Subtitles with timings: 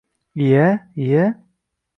[0.43, 1.23] —Iya-iya...